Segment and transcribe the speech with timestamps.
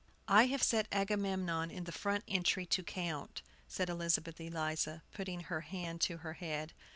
[0.27, 5.61] "I have set Agamemnon in the front entry to count," said Elizabeth Eliza, putting her
[5.61, 6.73] hand to her head.